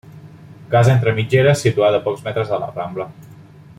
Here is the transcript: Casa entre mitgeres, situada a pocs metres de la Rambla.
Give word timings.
Casa 0.71 0.93
entre 0.93 1.13
mitgeres, 1.19 1.61
situada 1.67 2.01
a 2.01 2.05
pocs 2.07 2.25
metres 2.29 2.51
de 2.55 2.61
la 2.65 2.71
Rambla. 2.79 3.11